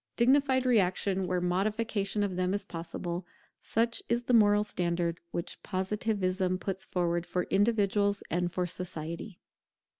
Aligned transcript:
Dignified 0.15 0.65
reaction 0.65 1.27
where 1.27 1.39
modification 1.39 2.23
of 2.23 2.35
them 2.35 2.55
is 2.55 2.65
possible; 2.65 3.23
such 3.59 4.01
is 4.09 4.23
the 4.23 4.33
moral 4.33 4.63
standard 4.63 5.19
which 5.29 5.61
Positivism 5.61 6.57
puts 6.57 6.83
forward 6.85 7.23
for 7.27 7.43
individuals 7.51 8.23
and 8.31 8.51
for 8.51 8.65
society. 8.65 9.37